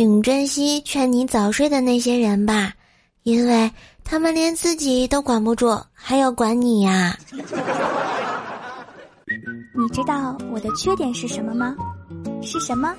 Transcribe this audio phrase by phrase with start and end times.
[0.00, 2.72] 请珍惜劝你早睡的那些人吧，
[3.22, 3.70] 因为
[4.02, 7.14] 他们连自己都管不住，还要管你呀。
[9.28, 11.76] 你知道我的缺点是什么吗？
[12.42, 12.94] 是什么？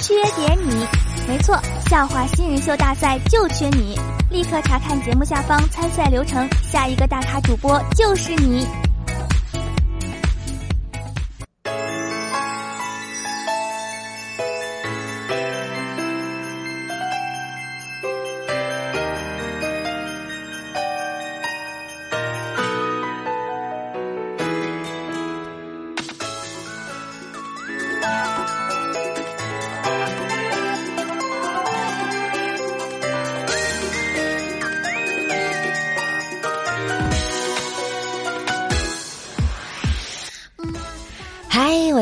[0.00, 0.84] 缺点你，
[1.28, 1.56] 没错，
[1.88, 3.96] 笑话新人秀大赛就缺你！
[4.28, 8.66] 立刻查看节目下方参赛流程，下一个大咖主播就是你。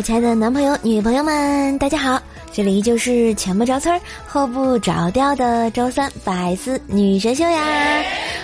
[0.02, 2.18] 亲爱的男朋友、女朋友们，大家好！
[2.52, 8.02] 这里就是前不着村后不着调的周三百思女神秀呀！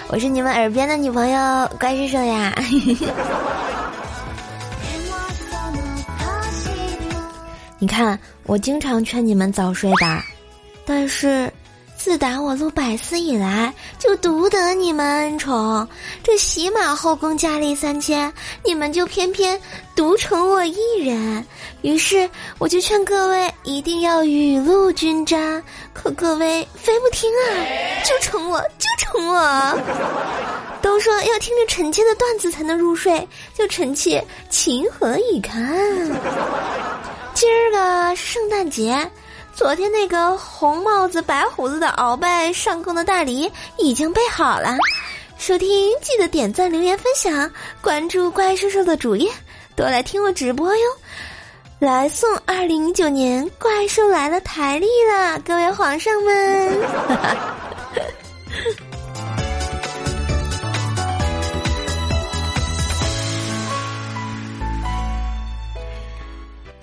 [0.09, 2.55] 我是你们耳边的女朋友怪叔叔呀！
[7.79, 10.23] 你看，我经常劝你们早睡的，
[10.85, 11.51] 但是。
[12.17, 15.87] 自打我录百思以来，就独得你们恩宠。
[16.25, 18.33] 这喜马后宫佳丽三千，
[18.65, 19.61] 你们就偏偏
[19.95, 21.45] 独宠我一人。
[21.83, 27.45] 于是我就劝各位一定要雨露均沾，可各位非不听啊，
[28.03, 29.79] 就宠我，就宠我。
[30.81, 35.79] 都说要听着臣妾的段子才能入睡，就臣妾情何以堪？
[37.35, 39.07] 今儿个圣诞节。
[39.57, 44.77] 昨天那个红帽子白胡子的鳌拜上供的大礼已经备好了，
[45.39, 45.69] 收听
[46.03, 49.31] 记得点赞、留言、分享，关注怪兽兽的主页，
[49.75, 50.83] 多来听我直播哟！
[51.79, 56.79] 来送二零一九年怪兽来了台历啦，各位皇上们！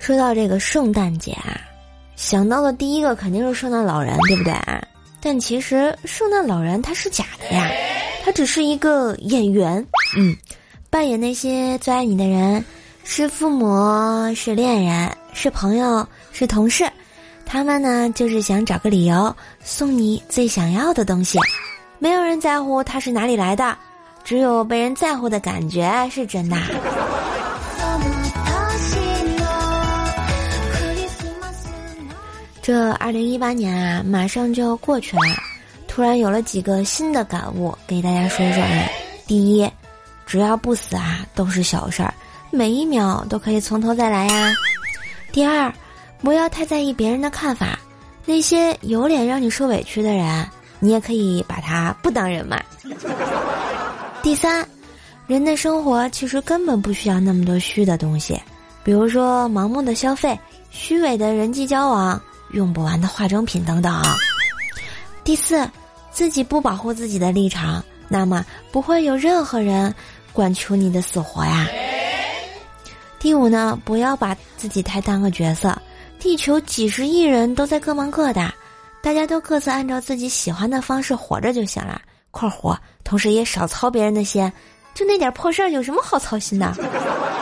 [0.00, 1.60] 说到这个圣诞节啊。
[2.24, 4.54] 想到的第一个肯定是圣诞老人，对不对？
[5.20, 7.70] 但其实圣诞老人他是假的呀，
[8.24, 9.86] 他只是一个演员，
[10.16, 10.34] 嗯，
[10.88, 12.64] 扮演那些最爱你的人，
[13.04, 16.90] 是父母，是恋人，是朋友，是同事，
[17.44, 21.38] 他们呢就是想找个理由送你最想要的东西，
[21.98, 23.76] 没有人在乎他是哪里来的，
[24.24, 26.56] 只有被人在乎的感觉是真的。
[32.64, 35.22] 这二零一八年啊，马上就要过去了，
[35.86, 38.64] 突然有了几个新的感悟，给大家说说。
[39.26, 39.70] 第一，
[40.24, 42.14] 只要不死啊，都是小事儿，
[42.50, 44.50] 每一秒都可以从头再来呀。
[45.30, 45.70] 第二，
[46.22, 47.78] 不要太在意别人的看法，
[48.24, 50.48] 那些有脸让你受委屈的人，
[50.78, 52.58] 你也可以把他不当人嘛。
[54.22, 54.66] 第三，
[55.26, 58.40] 人的生活其实根本不需要那么多虚的东西，
[58.82, 60.34] 比如说盲目的消费、
[60.70, 62.18] 虚伪的人际交往。
[62.54, 64.02] 用不完的化妆品等等。
[65.22, 65.68] 第四，
[66.10, 69.94] 自己不保护自己的立场，那么不会有任何人
[70.32, 71.66] 管求你的死活呀。
[73.18, 75.76] 第五呢，不要把自己太当个角色，
[76.18, 78.52] 地球几十亿人都在各忙各的，
[79.02, 82.00] 大家都各自按照自己喜欢的方式活着就行了。
[82.30, 84.52] 括弧，同时也少操别人的心，
[84.92, 86.74] 就那点破事儿有什么好操心的？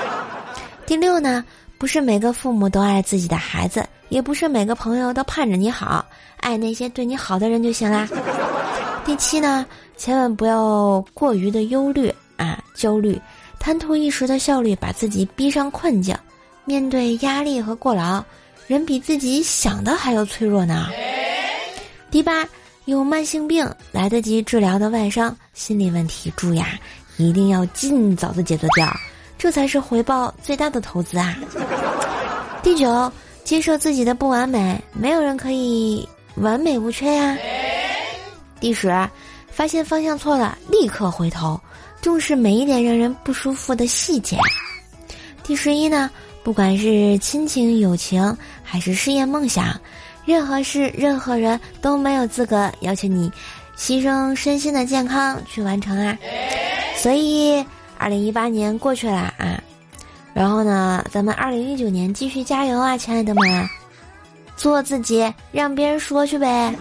[0.86, 1.44] 第六呢，
[1.78, 3.84] 不是每个父母都爱自己的孩子。
[4.12, 6.04] 也不是每个朋友都盼着你好，
[6.36, 8.06] 爱那些对你好的人就行啦。
[9.06, 9.64] 第七呢，
[9.96, 13.18] 千万不要过于的忧虑啊，焦虑，
[13.58, 16.14] 贪图一时的效率，把自己逼上困境。
[16.66, 18.22] 面对压力和过劳，
[18.66, 20.88] 人比自己想的还要脆弱呢。
[22.10, 22.46] 第八，
[22.84, 26.68] 有慢性病来得及治疗的外伤，心理问题注意啊，
[27.16, 28.86] 一定要尽早的解决掉，
[29.38, 31.34] 这才是回报最大的投资啊。
[32.62, 33.10] 第九。
[33.44, 37.36] 接受自己的不完美，没有人可以完美无缺呀。
[38.60, 38.88] 第十，
[39.50, 41.60] 发现方向错了，立刻回头，
[42.00, 44.38] 重视每一点让人不舒服的细节。
[45.42, 46.08] 第十一呢，
[46.44, 49.78] 不管是亲情、友情，还是事业、梦想，
[50.24, 53.30] 任何事、任何人都没有资格要求你
[53.76, 56.16] 牺牲身心的健康去完成啊。
[56.96, 57.64] 所以，
[57.98, 59.60] 二零一八年过去了啊。
[60.34, 63.68] 然后呢，咱们二零一九年继续加油啊，亲爱的们，
[64.56, 66.74] 做自己，让别人说去呗。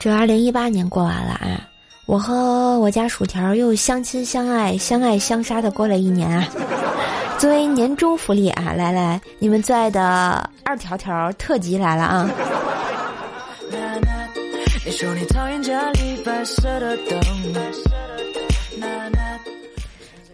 [0.00, 1.68] 这二零一八年过完了啊，
[2.06, 6.48] 我和我家薯条又相亲相爱、相爱相杀的过了一年啊！
[7.38, 12.28] 作为年终福利啊，来来，你们最爱的二条条特辑来了啊！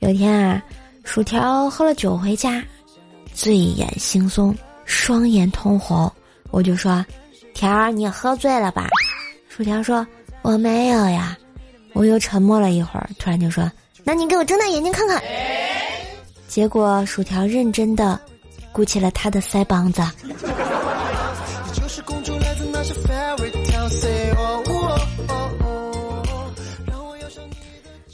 [0.00, 0.62] 有一天啊，
[1.04, 2.62] 薯条喝了酒回家，
[3.34, 4.54] 醉眼惺忪，
[4.86, 6.10] 双眼通红，
[6.50, 7.04] 我就说
[7.52, 8.88] ：“条儿，你喝醉了吧？”
[9.48, 10.06] 薯条说
[10.40, 11.36] ：“我没有呀。”
[11.92, 13.70] 我又沉默了一会儿，突然就说
[14.02, 15.22] ：“那你给我睁大眼睛看看。”
[16.54, 18.16] 结果薯条认真的
[18.70, 20.00] 鼓起了他的腮帮子。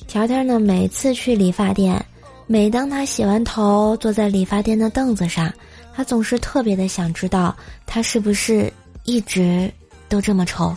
[0.09, 2.03] 条条呢，每次去理发店，
[2.47, 5.53] 每当他洗完头坐在理发店的凳子上，
[5.95, 7.55] 他总是特别的想知道
[7.85, 8.73] 他是不是
[9.05, 9.71] 一直
[10.09, 10.75] 都这么丑。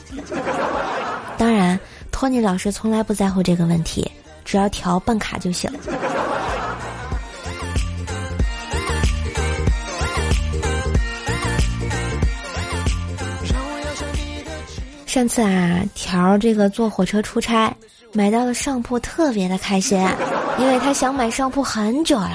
[1.37, 1.79] 当然。
[2.11, 4.09] 托尼老师从来不在乎这个问题，
[4.45, 5.69] 只要调办卡就行。
[15.13, 17.71] 上次啊，条这个坐火车出差，
[18.13, 20.03] 买到了上铺，特别的开心，
[20.57, 22.31] 因为他想买上铺很久了。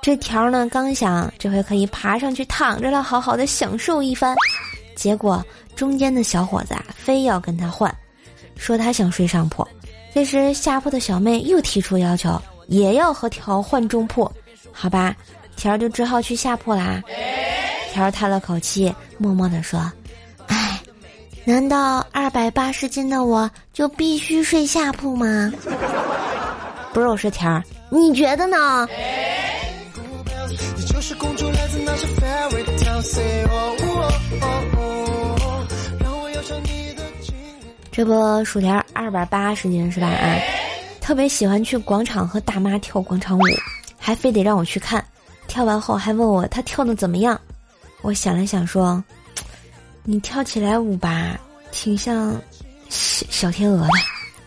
[0.00, 4.34] 这条呢，刚想这回可以爬上去躺着了，好好的享受一番，
[4.96, 5.44] 结果
[5.76, 7.94] 中间的小伙子啊，非要跟他换。
[8.56, 9.62] 说他想睡上铺，
[10.14, 14.32] 这时下铺的小妹又提出要求，也要和条换中铺，
[14.72, 15.14] 好吧，
[15.54, 17.02] 条就只好去下铺啦。
[17.92, 19.92] 条叹了口气，默默地说：“，
[21.48, 25.50] 难道二百八十斤的我就必须睡下铺吗？”
[26.92, 28.86] 不是，我说条，你觉得呢？
[37.90, 40.06] 这不，薯条二百八十斤是吧？
[40.06, 40.36] 啊，
[41.00, 43.42] 特别喜欢去广场和大妈跳广场舞，
[43.98, 45.02] 还非得让我去看。
[45.46, 47.40] 跳完后还问我他跳的怎么样。
[48.02, 49.02] 我想了想说
[50.10, 51.38] ：“你跳起来舞吧，
[51.70, 52.32] 挺像
[52.88, 53.92] 小小天鹅的。”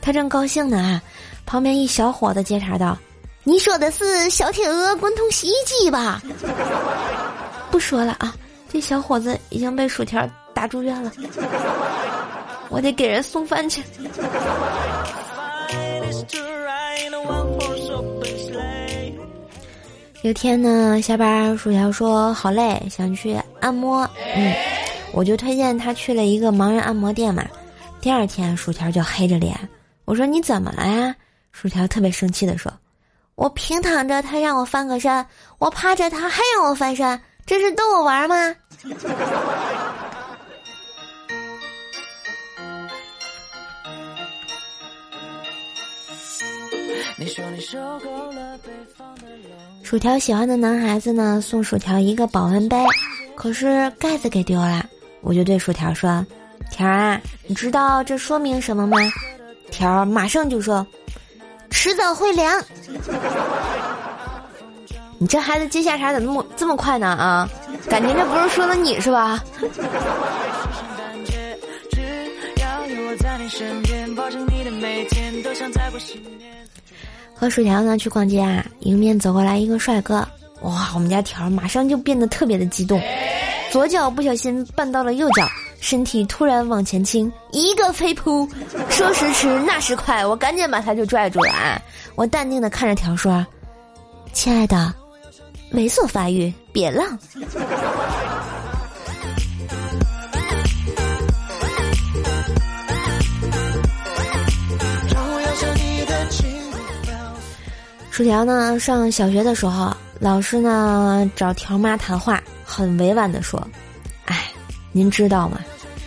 [0.01, 1.01] 他正高兴呢啊，
[1.45, 2.97] 旁边一小伙子接茬道
[3.45, 6.19] ：“你说的是小天鹅滚筒洗衣机吧？”
[7.69, 8.33] 不说了啊，
[8.73, 11.11] 这小伙子已经被薯条打住院了。
[12.69, 13.83] 我得给人送饭去。
[20.23, 24.09] 有天呢，下班薯条说好累，想去按摩。
[24.35, 24.53] 嗯，
[25.13, 27.45] 我就推荐他去了一个盲人按摩店嘛。
[27.99, 29.57] 第二天，薯条就黑着脸，
[30.05, 31.15] 我说你怎么了呀？
[31.51, 32.71] 薯条特别生气的说
[33.35, 35.23] ：“我平躺着，他让我翻个身；
[35.59, 38.55] 我趴着，他还让我翻身，这是逗我玩吗？”
[49.83, 52.77] 薯条喜欢的男孩子呢，送薯条一个保温杯，
[53.35, 54.83] 可是盖子给丢了。
[55.21, 56.25] 我就对薯条说
[56.71, 58.97] ：“条啊，你知道这说明什么吗？”
[59.71, 60.85] 条马上就说
[61.69, 62.61] ：“迟早会凉。”
[65.17, 67.07] 你这孩子接下茬怎么这么快呢？
[67.07, 67.47] 啊，
[67.87, 69.39] 感情这不是说的你是吧？
[77.35, 80.27] 和薯条呢去逛街啊，迎面走过来一个帅哥，
[80.61, 80.91] 哇！
[80.93, 83.01] 我们家条马上就变得特别的激动，
[83.71, 85.47] 左脚不小心绊到了右脚，
[85.79, 88.47] 身体突然往前倾，一个飞扑，
[88.89, 91.81] 说时迟那时快，我赶紧把他就拽住了啊！
[92.15, 93.45] 我淡定的看着条说
[94.33, 94.93] ：“亲爱的，
[95.73, 97.17] 猥琐发育，别浪。”
[108.21, 108.79] 薯条呢？
[108.79, 113.67] 上小学的时候，老师呢找条妈谈话，很委婉的说
[114.25, 114.51] ：“哎，
[114.91, 115.59] 您知道吗？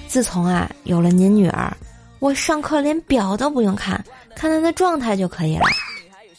[0.06, 1.76] 自从啊有了您女儿，
[2.20, 4.00] 我上课连表都不用看，
[4.36, 5.66] 看她的状态就可以了。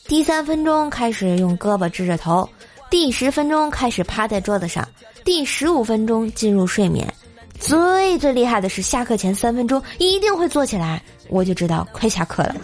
[0.08, 2.50] 第三分钟开始用胳膊支着头，
[2.90, 4.88] 第十分钟开始趴在桌子上，
[5.26, 7.14] 第十五分钟进入睡眠，
[7.60, 12.56] 最最厉害的是下课前三分钟一定会坐起来，我就知道快下课了。”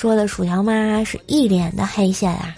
[0.00, 2.56] 说的薯条妈是一脸的黑线啊！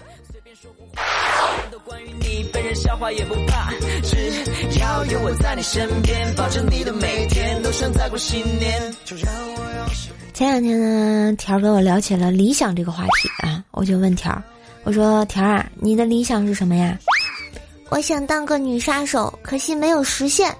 [10.33, 14.41] 前两天呢，条跟我聊起了理想这个话题啊，我就问条儿，
[14.85, 16.97] 我说条啊，你的理想是什么呀？
[17.89, 20.55] 我想当个女杀手，可惜没有实现。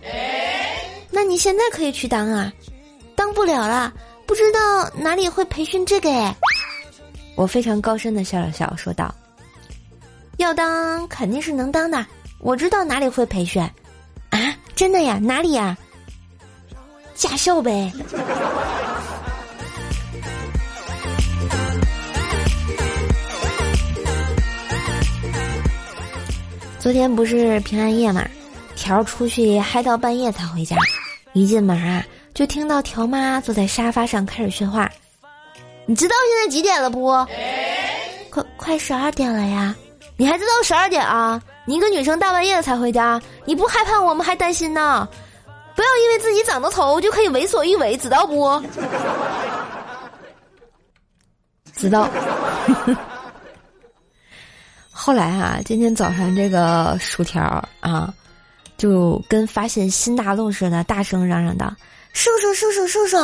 [1.11, 2.53] 那你现在可以去当啊，
[3.15, 3.93] 当不了了。
[4.27, 6.35] 不不知道哪里会培训这个哎。
[7.35, 9.15] 我非常高深的笑了笑，说道
[10.39, 12.07] ：“要当肯定是能当的，
[12.41, 13.63] 我知道哪里会培训。”
[14.31, 15.19] 啊，真的呀？
[15.19, 15.77] 哪里呀？
[17.15, 17.93] 驾校呗。
[26.79, 28.27] 昨天不是平安夜嘛，
[28.75, 30.77] 条出去嗨到半夜才回家，
[31.33, 34.91] 一进门啊，就听到条妈坐在沙发上开始训话。
[35.87, 37.09] 你知道现在几点了不？
[38.31, 39.75] 快快十二点了呀！
[40.17, 41.43] 你还知道十二点啊？
[41.65, 45.09] 你一个女生大半夜的才回家，你不害怕我们还担心呢？
[45.75, 48.63] 不要因为自己长得丑就可以为所欲为，知道不？
[51.75, 52.09] 知道。
[54.91, 57.43] 后来啊，今天早上这个薯条
[57.81, 58.13] 啊，
[58.77, 61.75] 就跟发现新大陆似的，大声嚷嚷道
[62.13, 63.17] ：“叔叔，叔叔，叔叔，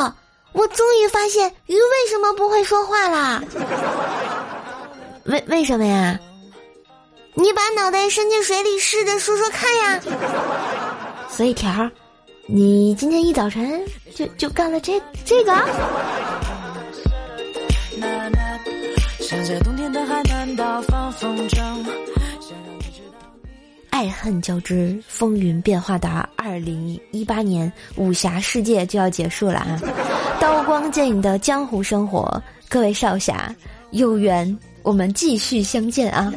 [0.53, 3.41] 我终于发现鱼为什么不会说话啦！
[5.25, 6.19] 为为什么呀？
[7.35, 10.01] 你把脑袋伸进水里试着说说看呀！
[11.29, 11.91] 所以条儿，
[12.47, 13.81] 你今天一早晨
[14.13, 15.53] 就就干了这这个。”
[23.91, 29.79] 爱恨交织、风云变化的二零一八年武侠世界就要结束了啊！
[30.49, 33.55] 刀光剑影的江湖生活，各位少侠
[33.91, 36.33] 有缘，我们继续相见啊！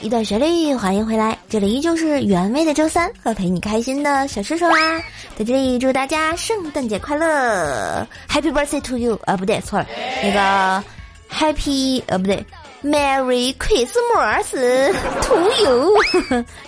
[0.00, 4.98] 一段旋律，欢迎回来，这里依旧是原味的周三和陪你开心的小叔叔啦，
[5.36, 9.86] 在这里祝大家圣诞节快乐，Happy Birthday to you 啊，不对，错了，
[10.22, 10.82] 那个
[11.30, 12.44] Happy 呃不对
[12.82, 15.94] ，Merry Christmas to you，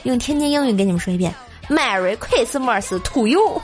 [0.03, 1.35] 用天津英语给你们说一遍
[1.71, 3.62] ，Merry Christmas to you。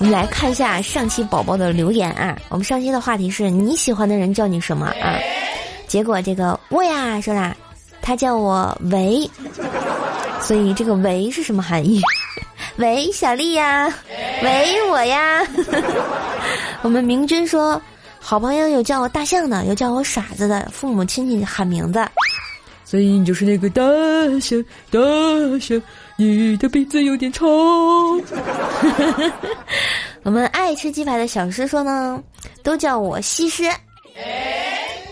[0.00, 2.34] 我们来看一下上期宝宝的留言啊！
[2.48, 5.20] 我们上期的话题是你喜欢的人叫你什么啊？
[5.86, 7.54] 结果这个我呀说啦，
[8.00, 9.30] 他叫我维，
[10.40, 12.00] 所以这个维是什么含义？
[12.76, 13.92] 喂，小丽呀，
[14.42, 15.46] 喂我呀。
[16.80, 17.78] 我们明君说，
[18.18, 22.02] 好朋友有叫我大象的，有叫我傻子的，父母亲戚喊名字，
[22.90, 23.84] 所以你就是那个大
[24.40, 24.98] 象，大
[25.60, 25.80] 象。
[26.16, 27.46] 你的鼻子有点臭。
[30.24, 32.20] 我们爱吃鸡排的小师说呢，
[32.64, 33.62] 都叫我西施。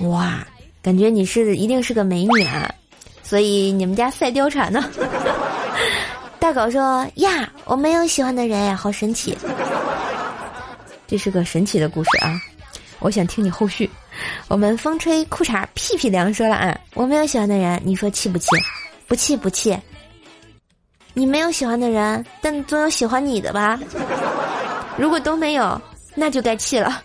[0.00, 0.44] 哇，
[0.82, 2.68] 感觉你是一定是个美女啊，
[3.22, 4.84] 所以你们家赛貂蝉呢？
[6.40, 9.38] 大狗说呀，我没有喜欢的人呀，好神奇。
[11.06, 12.40] 这是个神奇的故事啊，
[13.00, 13.88] 我想听你后续。
[14.48, 18.48] 我们风吹裤衩屁屁凉说了啊，我没有喜欢的人，你说气不气？
[19.06, 19.76] 不气不气。
[21.14, 23.78] 你没有喜欢的人，但总有喜欢你的吧？
[24.96, 25.80] 如果都没有，
[26.14, 27.02] 那就该气了。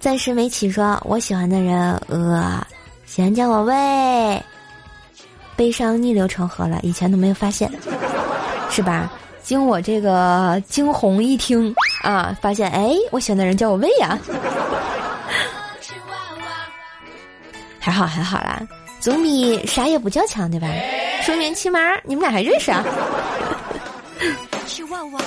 [0.00, 2.66] 暂时没起，说我喜欢的人，呃，
[3.06, 4.42] 喜欢叫我喂。
[5.54, 7.70] 悲伤逆流成河了，以前都没有发现，
[8.70, 9.12] 是吧？
[9.42, 14.18] 经我这个惊鸿一听啊，发现哎，我选的人叫我喂呀。
[17.78, 18.62] 还好还好啦，
[19.00, 20.68] 总比啥也不叫强，对吧？
[21.22, 22.84] 说明起码你们俩还认识啊！
[24.66, 25.22] 去旺旺，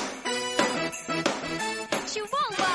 [2.07, 2.67] 去旺旺。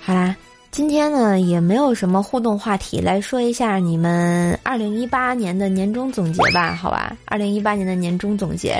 [0.00, 0.34] 好啦，
[0.82, 7.16] 今天呢也没有什么互动话题，来说一下你们二零一八年的年终总结吧，好吧？
[7.26, 8.74] 二零一八年的年终总结，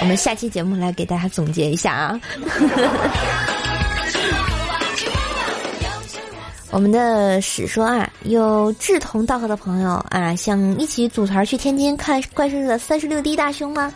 [0.00, 2.20] 我们下期节目来给大家总结一下啊。
[6.72, 13.94] 我们的史说啊，有志同道合的朋友啊，想一起组团去天津看怪兽的三十六 D 大胸吗？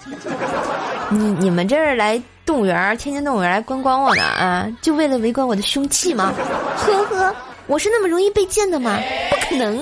[1.11, 6.33] 你你们这儿来动物园，天津动物园来观光我呢啊，就为了围观我的凶器吗？
[6.77, 7.35] 呵呵，
[7.69, 8.99] 我是那么容易被见的吗？
[9.31, 9.79] 不可能。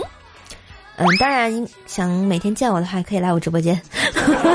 [0.98, 3.80] 嗯，当然想每天见我的话，可以来我直播间。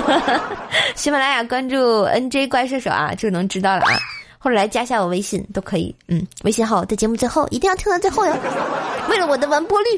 [0.95, 3.97] 喜马拉雅关注 NJ 怪射手啊，就能知道了啊。
[4.43, 8.35] 或者来加下我微信都可以，嗯，微信号在节目最后，一定要听到最后哟，
[9.07, 9.89] 为了我的完播率。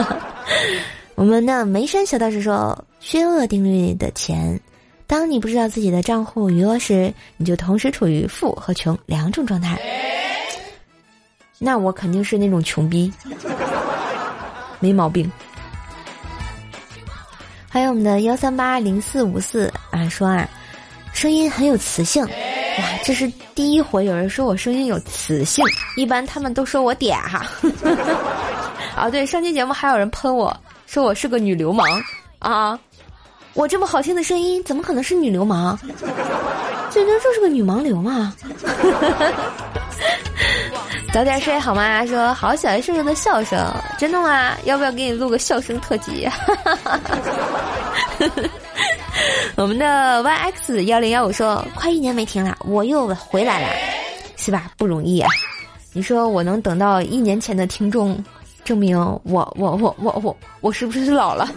[1.14, 4.58] 我们的眉山小道士说，薛恶定律的钱。
[5.06, 9.78] 当你不知道自己的账户余额时，你就同时处于富和穷两种状态。
[11.64, 13.10] 那我肯定是那种穷逼，
[14.80, 15.32] 没毛病。
[17.70, 20.46] 还有我们的幺三八零四五四啊，说啊，
[21.14, 25.64] 声音很有磁性，哇，这是第一回有人说我声音有磁性，
[25.96, 27.46] 一般他们都说我嗲哈。
[28.94, 30.54] 啊，对，上期节目还有人喷我
[30.86, 31.86] 说我是个女流氓
[32.40, 32.78] 啊。
[33.54, 35.78] 我这么好听的声音，怎么可能是女流氓？
[36.90, 38.34] 最 多就是个女盲流嘛。
[41.14, 42.04] 早点睡好吗？
[42.06, 44.56] 说好喜欢瘦瘦的笑声，真的吗？
[44.64, 46.28] 要不要给你录个笑声特辑？
[49.54, 53.68] 我们的 YX 幺零幺五说，快一年没听了，我又回来了，
[54.36, 54.72] 是吧？
[54.76, 55.30] 不容易啊！
[55.92, 58.20] 你说我能等到一年前的听众，
[58.64, 61.48] 证明我我我我我我是不是老了？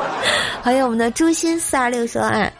[0.62, 2.52] 还有我们的朱心四二六说啊，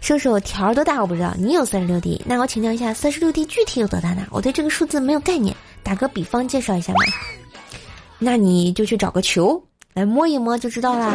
[0.00, 4.26] 瘦瘦条多大我不知道，你有三十六 D，那我请教一下，三十六 D 具体有多大呢？
[4.30, 5.54] 我对这个数字没有概念，
[5.84, 7.00] 打个比方介绍一下嘛。
[8.18, 9.62] 那你就去找个球
[9.92, 11.14] 来摸一摸就知道啦。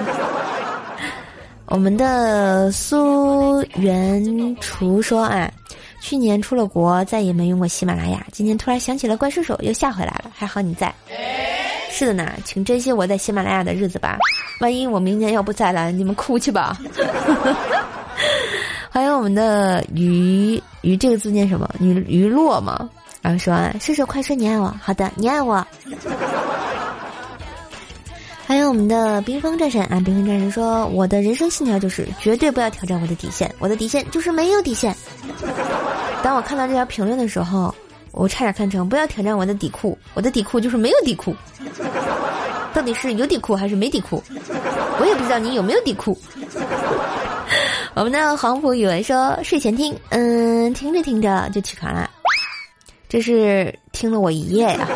[1.65, 5.51] 我们的苏元厨说啊，
[6.01, 10.93] 去年出了国再也没用过喜马拉雅，今天突然想起了怪兽手又下回来了，还好你在。
[11.91, 14.17] 是的呢，请珍惜我在喜马拉雅的日子吧。
[14.61, 16.77] 万一我明年要不在了，你们哭去吧。
[18.91, 21.69] 欢迎我们的鱼鱼这个字念什么？
[21.79, 22.89] 鱼鱼落吗？
[23.21, 24.73] 然后说，射手快说你爱我。
[24.81, 25.65] 好的，你爱我。
[28.45, 34.95] 还有我们的冰封战神啊，冰封战神说，我的人生信条就是绝对不要挑战我的底线，我的底线就是没有底线。
[36.23, 37.73] 当我看到这条评论的时候。
[38.11, 41.33] 我差点看成不要挑战我的底裤，我的底裤就是没有底裤，
[42.73, 44.21] 到底是有底裤还是没底裤？
[44.99, 46.19] 我也不知道你有没有底裤。
[47.93, 52.09] 我们的黄埔语文说睡前听，嗯，听着听着就起床了，
[53.09, 54.87] 这是听了我一夜呀。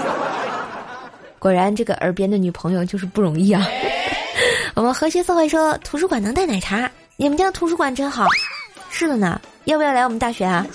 [1.39, 3.67] 果然这个耳边的女朋友就是不容易啊。
[4.75, 8.27] 我们和谐社会说图书馆能带奶茶，你们家图书馆真好。
[8.89, 10.65] 是的呢，要不要来我们大学啊？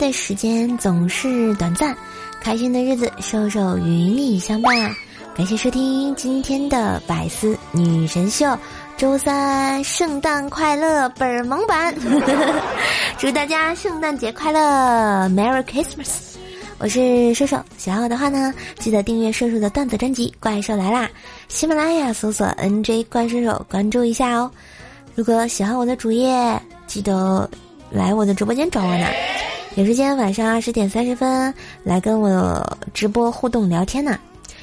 [0.00, 1.94] 的时间总是短暂，
[2.40, 4.90] 开心的日子，瘦瘦与你相伴。
[5.36, 8.58] 感谢收听今天的百思女神秀，
[8.96, 11.94] 周三圣诞快乐本儿萌版，
[13.18, 16.08] 祝大家圣诞节快乐，Merry Christmas！
[16.78, 21.04] 我是瘦瘦，喜欢我的话呢，记得订阅瘦瘦的段子专辑《怪兽来啦》，
[21.48, 24.50] 喜马拉雅搜索 NJ 怪兽手关注一下哦。
[25.14, 27.48] 如果喜欢我的主页，记得
[27.90, 29.06] 来我的直播间找我呢。
[29.76, 31.52] 有时间晚上二十点三十分
[31.84, 32.60] 来跟我
[32.92, 34.18] 直播互动聊天呢，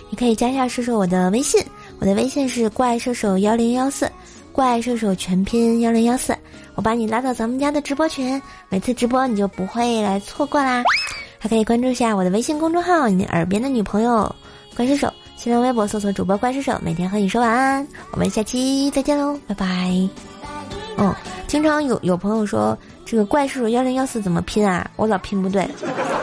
[0.09, 1.63] 你可以加一下射手我的微信，
[1.99, 4.11] 我的微信是怪射手幺零幺四，
[4.51, 6.35] 怪射手全拼幺零幺四，
[6.75, 10.83] 我把你拉到咱们家的直播群，每次直播你就不会来错过啦。
[11.39, 14.33] 还可以关注一下我的微信公众号，你耳边的女朋友
[14.75, 20.09] 怪射手，新浪微博搜索主播怪射手，每天和你说晚安，我们下期再见喽，拜拜。
[20.97, 21.15] 嗯，
[21.47, 22.77] 经常有有朋友说。
[23.09, 24.85] 这个怪兽幺零幺四怎么拼啊？
[24.97, 25.65] 我老拼不对，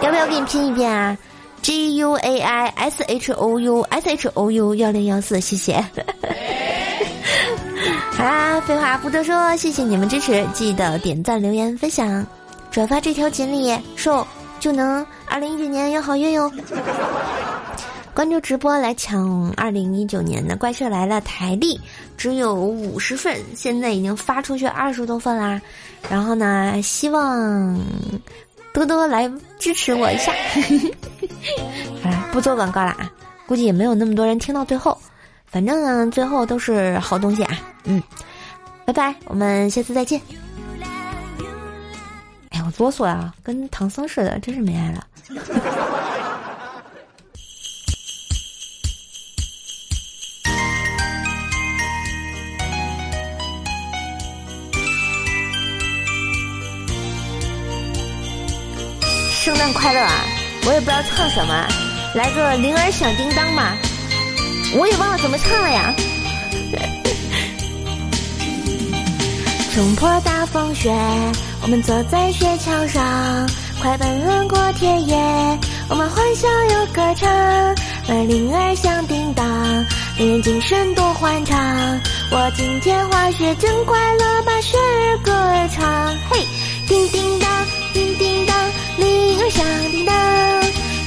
[0.02, 1.16] 要不要给你拼一遍啊
[1.62, 5.82] ？G U A I S H O U S H O U 幺零幺四，谢谢。
[8.12, 12.24] 好啦，废话不多说，谢谢你们支持，记得点赞、留言、分享、
[12.70, 14.26] 转发这条锦鲤，瘦
[14.60, 16.52] 就能二零一九年有好运哟。
[18.14, 21.78] 关注直播来抢二零一九年的怪兽来了台历，
[22.16, 25.60] 只有五十份，现在已经发出去二十多份啦。
[26.08, 27.76] 然后呢，希望
[28.72, 30.32] 多多来支持我一下。
[32.04, 33.10] 好 了，不做广告了啊，
[33.46, 34.96] 估计也没有那么多人听到最后。
[35.44, 37.58] 反正呢，最后都是好东西啊。
[37.82, 38.00] 嗯，
[38.84, 40.20] 拜拜，我们下次再见。
[42.50, 45.04] 哎呀，我哆嗦啊，跟唐僧似的，真是没爱了。
[59.84, 60.24] 快乐啊！
[60.64, 61.68] 我也不知道唱什么，
[62.14, 63.76] 来个铃儿响叮当嘛，
[64.78, 65.94] 我也忘了怎么唱了呀。
[69.74, 70.90] 冲破大风雪，
[71.60, 73.46] 我们坐在雪橇上，
[73.82, 75.14] 快奔过田野，
[75.90, 77.76] 我们欢笑又歌唱。
[78.26, 79.46] 铃儿响叮当，
[80.16, 81.60] 令人精神多欢畅。
[82.30, 85.30] 我今天滑雪真快乐，把雪儿歌
[85.70, 86.16] 唱。
[86.30, 86.42] 嘿，
[86.88, 87.50] 叮叮当，
[87.92, 88.53] 叮叮当，
[88.96, 90.14] 铃儿响叮当。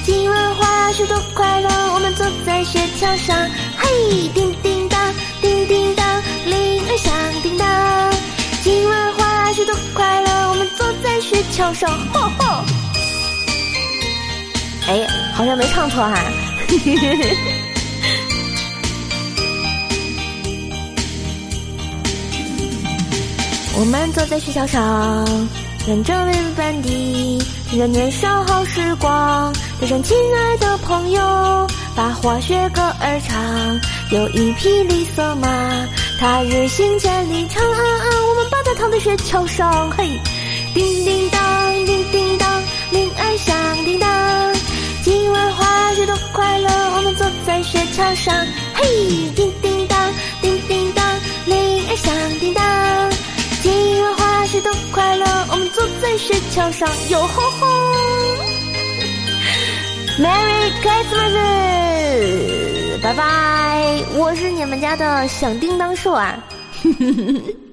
[0.05, 3.35] 今晚滑雪多快乐，我们坐在雪橇上。
[3.77, 7.67] 嘿，叮叮当，叮叮当，铃儿响叮当。
[8.63, 11.89] 今晚滑雪多快乐，我们坐在雪橇上。
[12.13, 12.63] 吼吼。
[14.87, 16.17] 哎，好像没唱错哈。
[23.79, 25.23] 我们坐在雪橇上，
[25.85, 29.51] 沿着绿板地，听着年少好时光。
[29.81, 34.17] 带上亲爱的朋友，把滑雪歌儿唱。
[34.17, 35.47] 有一匹绿色马，
[36.19, 37.61] 它日行千里长。
[37.63, 40.07] 我们把它躺在雪橇上，嘿，
[40.73, 41.41] 叮叮当，
[41.85, 44.53] 叮叮当，铃儿响叮当。
[45.03, 48.33] 今晚滑雪多快乐，我们坐在雪橇上，
[48.75, 48.83] 嘿，
[49.35, 49.97] 叮叮当，
[50.41, 51.05] 叮叮当，
[51.45, 51.57] 铃
[51.89, 53.06] 儿响叮当。
[54.97, 57.67] 快乐，我们坐在雪橇上，哟吼吼
[60.17, 61.33] ！Merry Christmas，
[63.03, 64.03] 拜拜！
[64.15, 66.43] 我是你们家的响叮当兽啊！